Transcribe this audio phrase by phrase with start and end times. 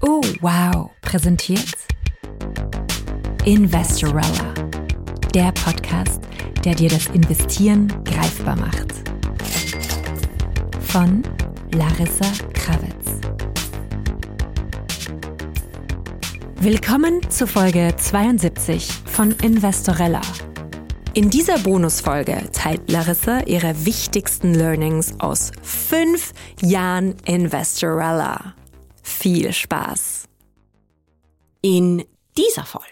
[0.00, 1.76] Oh, wow, präsentiert
[3.44, 4.54] Investorella,
[5.34, 6.20] der Podcast,
[6.64, 8.92] der dir das Investieren greifbar macht.
[10.80, 11.22] Von
[11.74, 13.20] Larissa Krawitz.
[16.60, 20.20] Willkommen zu Folge 72 von Investorella.
[21.18, 28.54] In dieser Bonusfolge teilt Larissa ihre wichtigsten Learnings aus fünf Jahren Investorella.
[29.02, 30.26] Viel Spaß!
[31.60, 32.04] In
[32.36, 32.86] dieser Folge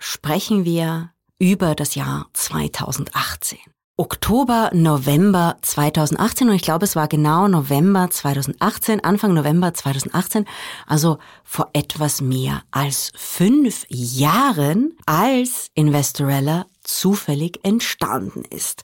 [0.00, 3.60] sprechen wir über das Jahr 2018.
[3.96, 10.44] Oktober, November 2018 und ich glaube, es war genau November 2018, Anfang November 2018,
[10.88, 16.66] also vor etwas mehr als fünf Jahren, als Investorella
[16.98, 18.82] zufällig entstanden ist.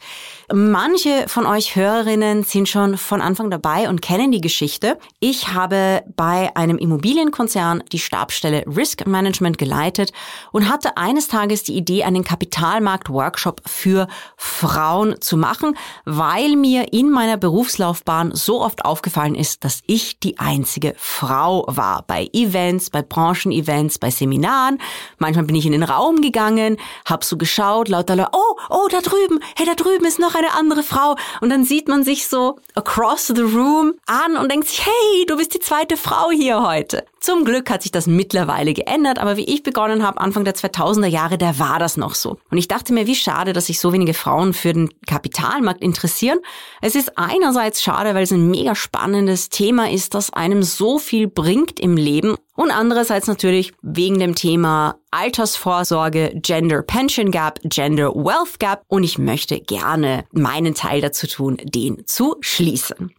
[0.53, 4.99] Manche von euch Hörerinnen sind schon von Anfang dabei und kennen die Geschichte.
[5.19, 10.13] Ich habe bei einem Immobilienkonzern die Stabstelle Risk Management geleitet
[10.53, 17.11] und hatte eines Tages die Idee, einen Kapitalmarkt-Workshop für Frauen zu machen, weil mir in
[17.11, 22.05] meiner Berufslaufbahn so oft aufgefallen ist, dass ich die einzige Frau war.
[22.07, 24.79] Bei Events, bei Branchenevents, bei Seminaren.
[25.19, 29.01] Manchmal bin ich in den Raum gegangen, habe so geschaut, lauter Leute, oh, oh, da
[29.01, 31.17] drüben, hey, da drüben ist noch eine andere Frau.
[31.41, 35.37] Und dann sieht man sich so across the room an und denkt sich, hey, du
[35.37, 37.05] bist die zweite Frau hier heute.
[37.27, 41.09] Zum Glück hat sich das mittlerweile geändert, aber wie ich begonnen habe, Anfang der 2000er
[41.09, 42.39] Jahre, da war das noch so.
[42.53, 46.39] Und ich dachte mir, wie schade, dass sich so wenige Frauen für den Kapitalmarkt interessieren.
[46.81, 51.27] Es ist einerseits schade, weil es ein mega spannendes Thema ist, das einem so viel
[51.27, 58.61] bringt im Leben und andererseits natürlich wegen dem Thema Altersvorsorge, Gender Pension Gap, Gender Wealth
[58.61, 63.13] Gap und ich möchte gerne meinen Teil dazu tun, den zu schließen.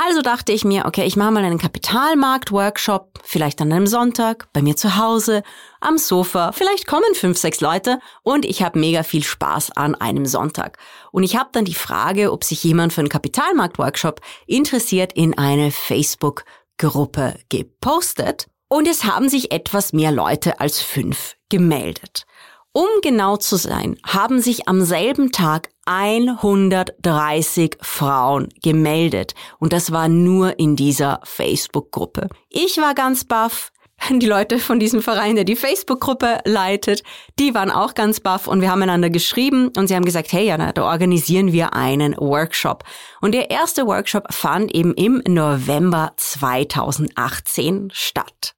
[0.00, 4.62] Also dachte ich mir, okay, ich mache mal einen Kapitalmarkt-Workshop, vielleicht an einem Sonntag, bei
[4.62, 5.42] mir zu Hause,
[5.80, 10.24] am Sofa, vielleicht kommen fünf, sechs Leute und ich habe mega viel Spaß an einem
[10.24, 10.78] Sonntag.
[11.10, 15.72] Und ich habe dann die Frage, ob sich jemand für einen Kapitalmarkt-Workshop interessiert, in eine
[15.72, 18.46] Facebook-Gruppe gepostet.
[18.68, 22.24] Und es haben sich etwas mehr Leute als fünf gemeldet.
[22.72, 29.34] Um genau zu sein, haben sich am selben Tag 130 Frauen gemeldet.
[29.58, 32.28] Und das war nur in dieser Facebook-Gruppe.
[32.50, 33.72] Ich war ganz baff.
[34.10, 37.02] Die Leute von diesem Verein, der die Facebook-Gruppe leitet,
[37.38, 40.46] die waren auch ganz baff und wir haben einander geschrieben und sie haben gesagt, hey
[40.46, 42.84] Jana, da organisieren wir einen Workshop.
[43.20, 48.54] Und der erste Workshop fand eben im November 2018 statt.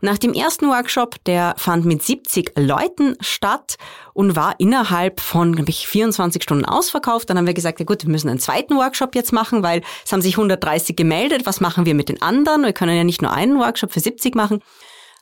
[0.00, 3.78] Nach dem ersten Workshop, der fand mit 70 Leuten statt
[4.12, 7.28] und war innerhalb von, glaube ich, 24 Stunden ausverkauft.
[7.28, 10.12] Dann haben wir gesagt, ja gut, wir müssen einen zweiten Workshop jetzt machen, weil es
[10.12, 11.46] haben sich 130 gemeldet.
[11.46, 12.62] Was machen wir mit den anderen?
[12.62, 14.60] Wir können ja nicht nur einen Workshop für 70 machen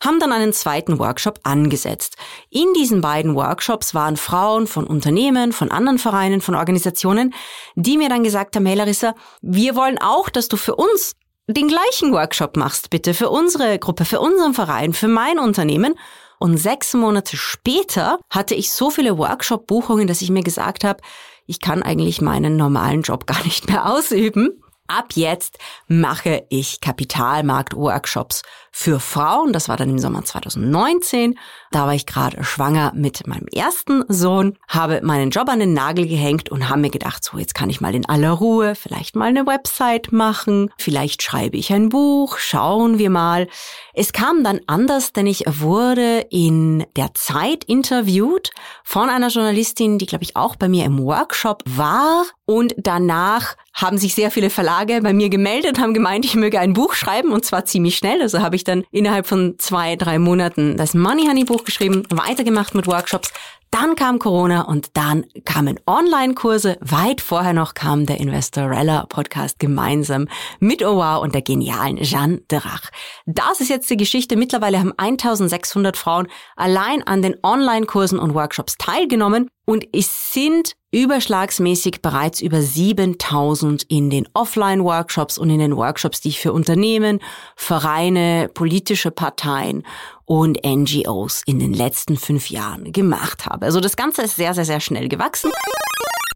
[0.05, 2.17] haben dann einen zweiten Workshop angesetzt.
[2.51, 7.33] In diesen beiden Workshops waren Frauen von Unternehmen, von anderen Vereinen, von Organisationen,
[7.77, 11.15] die mir dann gesagt haben, hey Larissa, wir wollen auch, dass du für uns
[11.49, 15.95] den gleichen Workshop machst, bitte, für unsere Gruppe, für unseren Verein, für mein Unternehmen.
[16.39, 21.01] Und sechs Monate später hatte ich so viele Workshop-Buchungen, dass ich mir gesagt habe,
[21.47, 24.61] ich kann eigentlich meinen normalen Job gar nicht mehr ausüben.
[24.89, 25.59] Ab jetzt
[25.89, 29.53] mache ich Kapitalmarkt-Workshops für Frauen.
[29.53, 31.39] Das war dann im Sommer 2019.
[31.77, 36.07] Da war ich gerade schwanger mit meinem ersten Sohn, habe meinen Job an den Nagel
[36.07, 39.27] gehängt und habe mir gedacht, so jetzt kann ich mal in aller Ruhe vielleicht mal
[39.27, 43.47] eine Website machen, vielleicht schreibe ich ein Buch, schauen wir mal.
[43.93, 50.07] Es kam dann anders, denn ich wurde in der Zeit interviewt von einer Journalistin, die
[50.07, 55.01] glaube ich auch bei mir im Workshop war und danach haben sich sehr viele Verlage
[55.03, 58.23] bei mir gemeldet, haben gemeint, ich möge ein Buch schreiben und zwar ziemlich schnell.
[58.23, 62.75] Also habe ich dann innerhalb von zwei, drei Monaten das Money Honey Buch geschrieben, weitergemacht
[62.75, 63.33] mit Workshops,
[63.71, 66.79] dann kam Corona und dann kamen Online-Kurse.
[66.81, 70.29] Weit vorher noch kam der Investorella Podcast gemeinsam
[70.61, 72.91] mit OWOW und der genialen Jeanne Drach.
[73.27, 74.37] Das ist jetzt die Geschichte.
[74.37, 82.01] Mittlerweile haben 1600 Frauen allein an den Online-Kursen und Workshops teilgenommen und es sind überschlagsmäßig
[82.01, 87.21] bereits über 7000 in den Offline-Workshops und in den Workshops, die ich für Unternehmen,
[87.57, 89.85] Vereine, politische Parteien
[90.25, 93.67] und NGOs in den letzten fünf Jahren gemacht habe.
[93.67, 95.51] Also das Ganze ist sehr, sehr, sehr schnell gewachsen.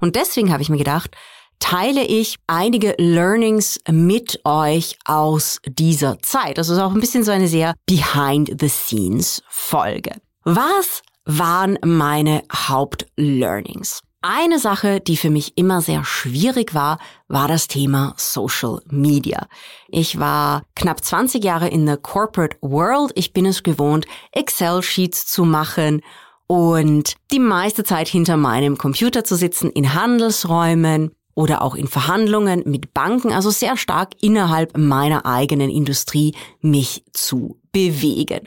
[0.01, 1.17] Und deswegen habe ich mir gedacht,
[1.61, 6.59] teile ich einige Learnings mit euch aus dieser Zeit.
[6.59, 10.13] Das ist auch ein bisschen so eine sehr Behind-the-Scenes Folge.
[10.43, 11.03] Was
[11.39, 14.03] waren meine Hauptlearnings?
[14.23, 16.99] Eine Sache, die für mich immer sehr schwierig war,
[17.29, 19.47] war das Thema Social Media.
[19.89, 23.13] Ich war knapp 20 Jahre in der Corporate World.
[23.15, 26.03] Ich bin es gewohnt, Excel-Sheets zu machen
[26.47, 32.65] und die meiste Zeit hinter meinem Computer zu sitzen in Handelsräumen oder auch in Verhandlungen
[32.67, 38.41] mit Banken, also sehr stark innerhalb meiner eigenen Industrie mich zu bewegen.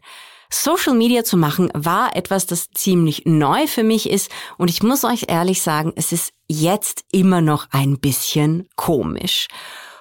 [0.54, 5.04] Social Media zu machen war etwas, das ziemlich neu für mich ist und ich muss
[5.04, 9.48] euch ehrlich sagen, es ist jetzt immer noch ein bisschen komisch.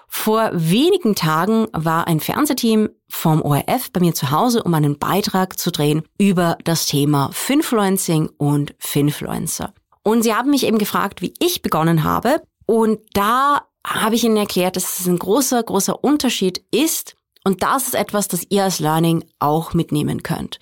[0.09, 5.59] Vor wenigen Tagen war ein Fernsehteam vom ORF bei mir zu Hause, um einen Beitrag
[5.59, 9.73] zu drehen über das Thema Finfluencing und Finfluencer.
[10.03, 12.43] Und sie haben mich eben gefragt, wie ich begonnen habe.
[12.67, 17.89] Und da habe ich ihnen erklärt, dass es ein großer, großer Unterschied ist, und das
[17.89, 20.59] ist etwas, das ihr als Learning auch mitnehmen könnt.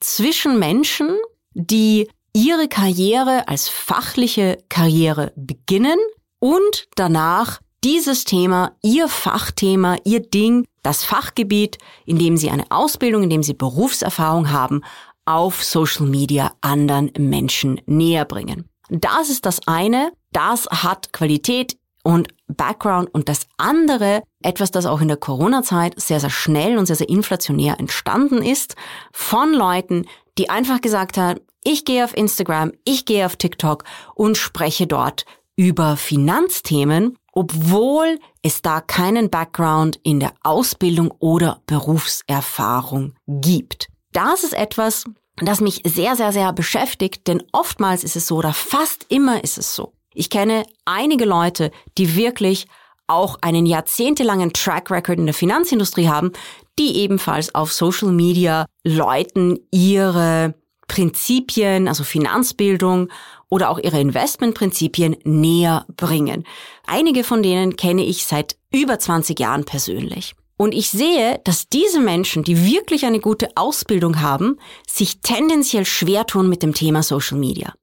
[0.00, 1.16] Zwischen Menschen,
[1.54, 5.98] die ihre Karriere als fachliche Karriere beginnen
[6.38, 13.22] und danach dieses Thema, ihr Fachthema, ihr Ding, das Fachgebiet, in dem sie eine Ausbildung,
[13.24, 14.82] in dem sie Berufserfahrung haben,
[15.24, 18.68] auf Social Media anderen Menschen näher bringen.
[18.88, 25.00] Das ist das eine, das hat Qualität und Background und das andere, etwas, das auch
[25.00, 28.76] in der Corona-Zeit sehr, sehr schnell und sehr, sehr inflationär entstanden ist,
[29.12, 30.06] von Leuten,
[30.38, 35.24] die einfach gesagt haben, ich gehe auf Instagram, ich gehe auf TikTok und spreche dort
[35.56, 43.88] über Finanzthemen, obwohl es da keinen Background in der Ausbildung oder Berufserfahrung gibt.
[44.12, 45.04] Das ist etwas,
[45.36, 49.58] das mich sehr, sehr, sehr beschäftigt, denn oftmals ist es so oder fast immer ist
[49.58, 52.66] es so, ich kenne einige Leute, die wirklich
[53.08, 56.32] auch einen jahrzehntelangen Track Record in der Finanzindustrie haben,
[56.78, 60.54] die ebenfalls auf Social Media Leuten ihre
[60.86, 63.08] Prinzipien, also Finanzbildung
[63.50, 66.44] oder auch ihre Investmentprinzipien näher bringen.
[66.86, 70.34] Einige von denen kenne ich seit über 20 Jahren persönlich.
[70.60, 74.58] Und ich sehe, dass diese Menschen, die wirklich eine gute Ausbildung haben,
[74.88, 77.74] sich tendenziell schwer tun mit dem Thema Social Media.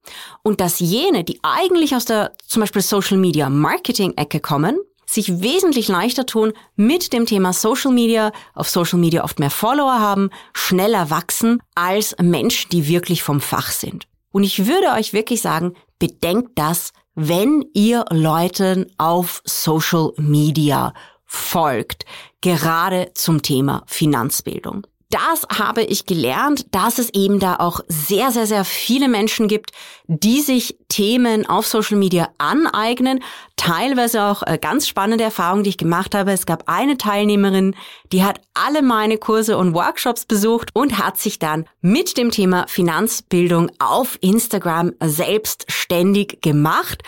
[0.44, 5.42] Und dass jene, die eigentlich aus der zum Beispiel Social Media Marketing Ecke kommen, sich
[5.42, 10.30] wesentlich leichter tun mit dem Thema Social Media, auf Social Media oft mehr Follower haben,
[10.54, 14.08] schneller wachsen als Menschen, die wirklich vom Fach sind.
[14.32, 20.94] Und ich würde euch wirklich sagen, bedenkt das, wenn ihr Leuten auf Social Media
[21.26, 22.06] folgt,
[22.42, 24.86] gerade zum Thema Finanzbildung.
[25.12, 29.72] Das habe ich gelernt, dass es eben da auch sehr, sehr, sehr viele Menschen gibt,
[30.08, 33.24] die sich Themen auf Social Media aneignen.
[33.56, 36.32] Teilweise auch äh, ganz spannende Erfahrungen, die ich gemacht habe.
[36.32, 37.76] Es gab eine Teilnehmerin,
[38.12, 42.66] die hat alle meine Kurse und Workshops besucht und hat sich dann mit dem Thema
[42.68, 47.04] Finanzbildung auf Instagram selbstständig gemacht.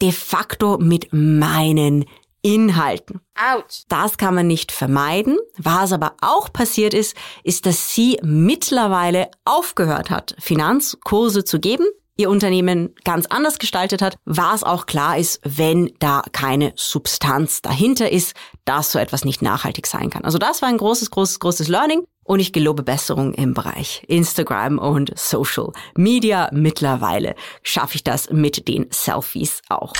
[0.00, 2.06] De facto mit meinen
[2.42, 3.20] Inhalten.
[3.36, 3.84] Ouch.
[3.88, 5.38] Das kann man nicht vermeiden.
[5.56, 11.86] Was aber auch passiert ist, ist, dass sie mittlerweile aufgehört hat, Finanzkurse zu geben,
[12.16, 18.10] ihr Unternehmen ganz anders gestaltet hat, was auch klar ist, wenn da keine Substanz dahinter
[18.10, 18.34] ist,
[18.64, 20.24] dass so etwas nicht nachhaltig sein kann.
[20.24, 24.78] Also das war ein großes, großes, großes Learning und ich gelobe Besserung im Bereich Instagram
[24.78, 26.50] und Social Media.
[26.52, 29.92] Mittlerweile schaffe ich das mit den Selfies auch.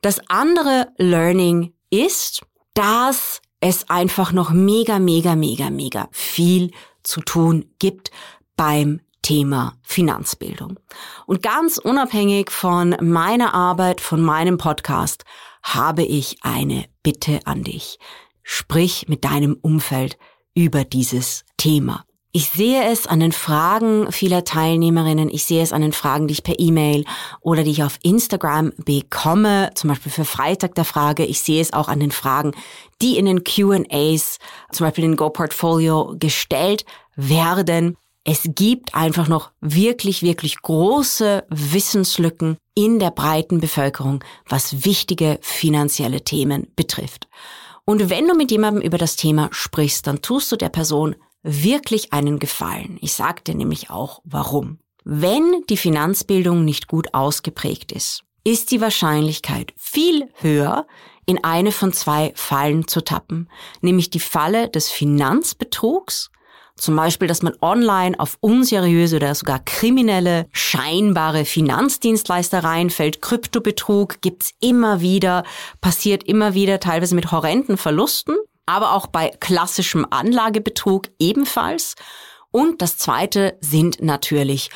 [0.00, 2.42] Das andere Learning ist,
[2.74, 6.70] dass es einfach noch mega, mega, mega, mega viel
[7.02, 8.10] zu tun gibt
[8.56, 10.78] beim Thema Finanzbildung.
[11.26, 15.24] Und ganz unabhängig von meiner Arbeit, von meinem Podcast,
[15.62, 17.98] habe ich eine Bitte an dich.
[18.42, 20.16] Sprich mit deinem Umfeld
[20.54, 22.04] über dieses Thema.
[22.32, 26.32] Ich sehe es an den Fragen vieler Teilnehmerinnen, ich sehe es an den Fragen, die
[26.32, 27.04] ich per E-Mail
[27.40, 31.24] oder die ich auf Instagram bekomme, zum Beispiel für Freitag der Frage.
[31.24, 32.52] Ich sehe es auch an den Fragen,
[33.02, 34.38] die in den Q&As,
[34.70, 36.84] zum Beispiel in Go Portfolio gestellt
[37.16, 37.96] werden.
[38.22, 46.20] Es gibt einfach noch wirklich, wirklich große Wissenslücken in der breiten Bevölkerung, was wichtige finanzielle
[46.20, 47.26] Themen betrifft.
[47.84, 52.12] Und wenn du mit jemandem über das Thema sprichst, dann tust du der Person wirklich
[52.12, 52.98] einen Gefallen.
[53.00, 54.78] Ich sagte nämlich auch, warum.
[55.04, 60.86] Wenn die Finanzbildung nicht gut ausgeprägt ist, ist die Wahrscheinlichkeit viel höher,
[61.26, 63.48] in eine von zwei Fallen zu tappen,
[63.80, 66.30] nämlich die Falle des Finanzbetrugs,
[66.76, 73.20] zum Beispiel, dass man online auf unseriöse oder sogar kriminelle, scheinbare Finanzdienstleister reinfällt.
[73.20, 75.44] Kryptobetrug gibt's immer wieder,
[75.82, 78.34] passiert immer wieder, teilweise mit horrenden Verlusten
[78.70, 81.96] aber auch bei klassischem Anlagebetrug ebenfalls.
[82.52, 84.70] Und das zweite sind natürlich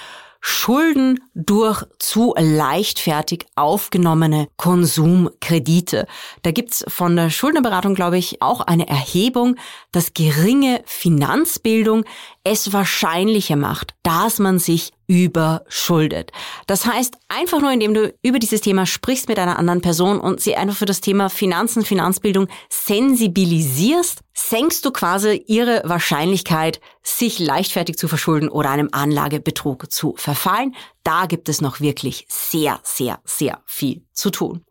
[0.46, 6.06] Schulden durch zu leichtfertig aufgenommene Konsumkredite.
[6.42, 9.56] Da gibt's von der Schuldnerberatung, glaube ich, auch eine Erhebung,
[9.90, 12.04] dass geringe Finanzbildung
[12.42, 16.32] es wahrscheinlicher macht, dass man sich überschuldet.
[16.66, 20.40] Das heißt, einfach nur indem du über dieses Thema sprichst mit einer anderen Person und
[20.40, 27.96] sie einfach für das Thema Finanzen, Finanzbildung sensibilisierst, senkst du quasi ihre Wahrscheinlichkeit, sich leichtfertig
[27.96, 30.75] zu verschulden oder einem Anlagebetrug zu verfallen.
[31.02, 34.64] Da gibt es noch wirklich sehr, sehr, sehr viel zu tun.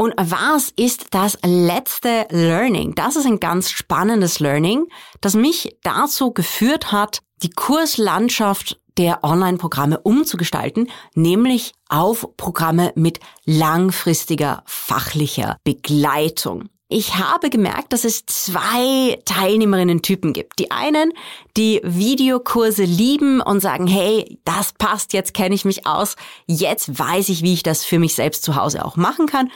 [0.00, 2.94] Und was ist das letzte Learning?
[2.94, 4.86] Das ist ein ganz spannendes Learning,
[5.20, 14.62] das mich dazu geführt hat, die Kurslandschaft der Online-Programme umzugestalten, nämlich auf Programme mit langfristiger
[14.66, 16.68] fachlicher Begleitung.
[16.90, 20.58] Ich habe gemerkt, dass es zwei Teilnehmerinnen-Typen gibt.
[20.58, 21.12] Die einen,
[21.56, 27.28] die Videokurse lieben und sagen, hey, das passt, jetzt kenne ich mich aus, jetzt weiß
[27.28, 29.50] ich, wie ich das für mich selbst zu Hause auch machen kann.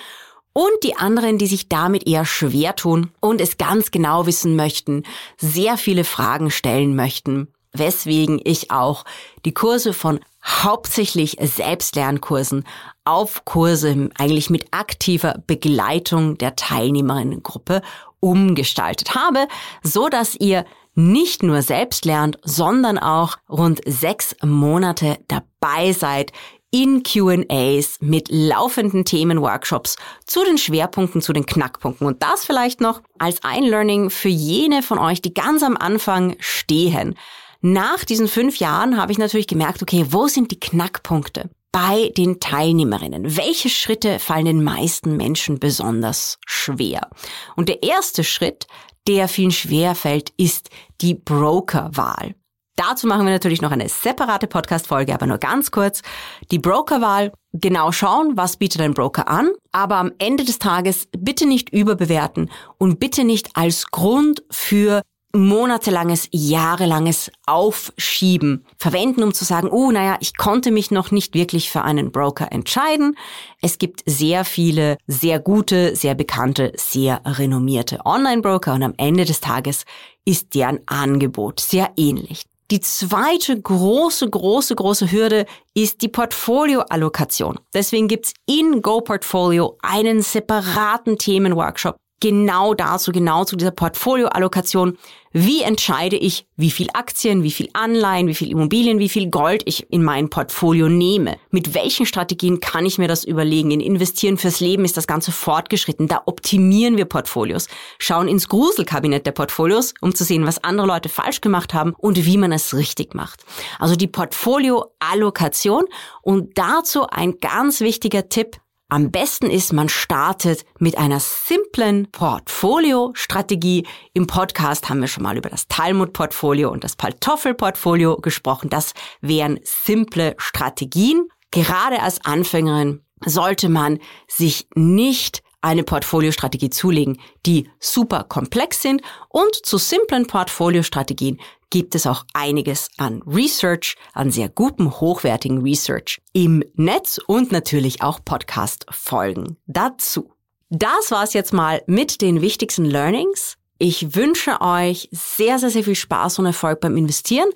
[0.53, 5.05] Und die anderen, die sich damit eher schwer tun und es ganz genau wissen möchten,
[5.39, 9.05] sehr viele Fragen stellen möchten weswegen ich auch
[9.45, 12.65] die Kurse von hauptsächlich Selbstlernkursen
[13.05, 17.83] auf Kurse eigentlich mit aktiver Begleitung der Teilnehmerinnengruppe
[18.21, 19.47] umgestaltet habe,
[19.83, 20.65] so dass ihr
[20.95, 26.33] nicht nur selbst lernt, sondern auch rund sechs Monate dabei seid
[26.71, 32.07] in QAs mit laufenden Themenworkshops zu den Schwerpunkten, zu den Knackpunkten.
[32.07, 36.35] Und das vielleicht noch als ein Learning für jene von euch, die ganz am Anfang
[36.41, 37.15] stehen.
[37.63, 41.49] Nach diesen fünf Jahren habe ich natürlich gemerkt, okay, wo sind die Knackpunkte?
[41.73, 43.37] bei den Teilnehmerinnen.
[43.37, 47.09] Welche Schritte fallen den meisten Menschen besonders schwer?
[47.57, 48.67] Und der erste Schritt,
[49.09, 50.69] der vielen schwer fällt, ist
[51.01, 52.35] die Brokerwahl.
[52.77, 56.03] Dazu machen wir natürlich noch eine separate Podcast-Folge, aber nur ganz kurz.
[56.51, 61.47] Die Brokerwahl, genau schauen, was bietet ein Broker an, aber am Ende des Tages bitte
[61.47, 65.03] nicht überbewerten und bitte nicht als Grund für
[65.35, 71.71] monatelanges, jahrelanges Aufschieben verwenden, um zu sagen, oh, naja, ich konnte mich noch nicht wirklich
[71.71, 73.17] für einen Broker entscheiden.
[73.61, 79.41] Es gibt sehr viele, sehr gute, sehr bekannte, sehr renommierte Online-Broker und am Ende des
[79.41, 79.85] Tages
[80.25, 82.45] ist deren Angebot sehr ähnlich.
[82.71, 87.59] Die zweite große, große, große Hürde ist die Portfolioallokation.
[87.75, 94.97] Deswegen gibt's in Go Portfolio einen separaten Themenworkshop genau dazu, genau zu dieser Portfolioallokation.
[95.33, 99.63] Wie entscheide ich, wie viel Aktien, wie viel Anleihen, wie viel Immobilien, wie viel Gold
[99.65, 101.37] ich in mein Portfolio nehme?
[101.51, 103.73] Mit welchen Strategien kann ich mir das überlegen?
[103.73, 106.07] In Investieren fürs Leben ist das Ganze fortgeschritten.
[106.07, 107.67] Da optimieren wir Portfolios,
[107.99, 112.25] schauen ins Gruselkabinett der Portfolios, um zu sehen, was andere Leute falsch gemacht haben und
[112.25, 113.45] wie man es richtig macht.
[113.81, 115.87] Also die Portfolioallokation
[116.23, 118.59] und dazu ein ganz wichtiger Tipp,
[118.93, 123.87] am besten ist, man startet mit einer simplen Portfolio-Strategie.
[124.13, 128.69] Im Podcast haben wir schon mal über das Talmud-Portfolio und das Paltoffel-Portfolio gesprochen.
[128.69, 131.27] Das wären simple Strategien.
[131.51, 139.55] Gerade als Anfängerin sollte man sich nicht eine Portfoliostrategie zulegen, die super komplex sind und
[139.65, 141.41] zu simplen Portfoliostrategien
[141.71, 148.03] gibt es auch einiges an Research, an sehr gutem, hochwertigen Research im Netz und natürlich
[148.03, 150.35] auch Podcast-Folgen dazu.
[150.69, 153.57] Das war's jetzt mal mit den wichtigsten Learnings.
[153.79, 157.49] Ich wünsche euch sehr, sehr, sehr viel Spaß und Erfolg beim Investieren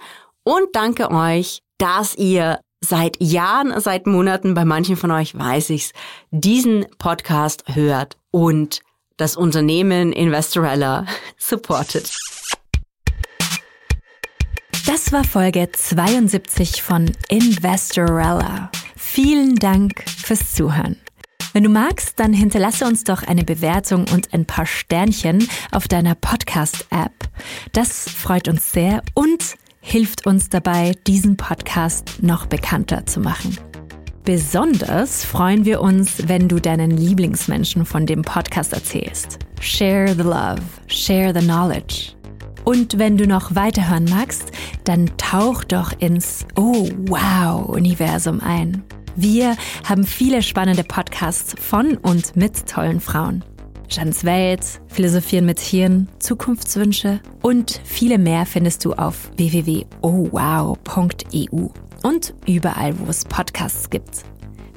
[0.45, 5.93] und danke euch, dass ihr seit Jahren, seit Monaten, bei manchen von euch weiß ich's,
[6.31, 8.81] diesen Podcast hört und
[9.16, 11.07] das Unternehmen Investorella
[11.38, 12.16] supportet.
[14.87, 18.71] Das war Folge 72 von Investorella.
[18.97, 20.97] Vielen Dank fürs Zuhören.
[21.52, 26.14] Wenn du magst, dann hinterlasse uns doch eine Bewertung und ein paar Sternchen auf deiner
[26.14, 27.12] Podcast-App.
[27.73, 33.57] Das freut uns sehr und hilft uns dabei, diesen Podcast noch bekannter zu machen.
[34.25, 39.38] Besonders freuen wir uns, wenn du deinen Lieblingsmenschen von dem Podcast erzählst.
[39.61, 42.14] Share the love, share the knowledge.
[42.64, 44.50] Und wenn du noch weiterhören magst,
[44.83, 48.83] dann tauch doch ins Oh wow Universum ein.
[49.14, 53.45] Wir haben viele spannende Podcasts von und mit tollen Frauen.
[53.88, 59.87] Jans Welt, Philosophieren mit Hirn, Zukunftswünsche und viele mehr findest du auf www.owow.eu
[62.02, 64.25] und überall, wo es Podcasts gibt.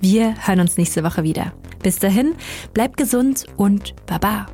[0.01, 1.53] Wir hören uns nächste Woche wieder.
[1.81, 2.35] Bis dahin,
[2.73, 4.47] bleib gesund und baba.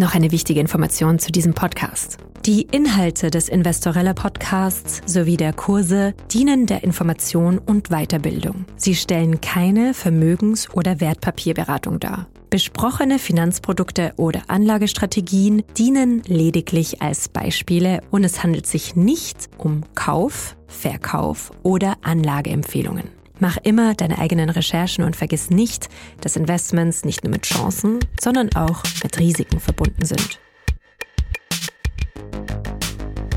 [0.00, 2.16] Noch eine wichtige Information zu diesem Podcast.
[2.46, 8.64] Die Inhalte des Investorella Podcasts sowie der Kurse dienen der Information und Weiterbildung.
[8.76, 12.28] Sie stellen keine Vermögens- oder Wertpapierberatung dar.
[12.48, 20.56] Besprochene Finanzprodukte oder Anlagestrategien dienen lediglich als Beispiele und es handelt sich nicht um Kauf,
[20.66, 23.19] Verkauf oder Anlageempfehlungen.
[23.42, 25.88] Mach immer deine eigenen Recherchen und vergiss nicht,
[26.20, 30.38] dass Investments nicht nur mit Chancen, sondern auch mit Risiken verbunden sind.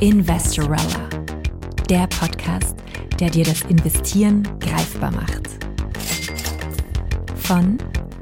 [0.02, 1.08] Investorella,
[1.90, 2.76] der Podcast,
[3.18, 5.48] der dir das Investieren greifbar macht.
[7.38, 7.78] Von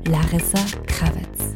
[0.08, 1.56] Larissa Krawitz.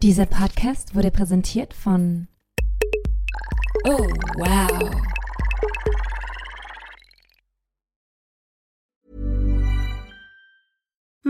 [0.00, 2.26] Dieser Podcast wurde präsentiert von
[3.84, 4.08] Oh,
[4.38, 5.11] wow.